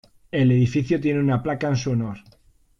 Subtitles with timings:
[0.31, 2.17] El edificio tiene una placa en su honor.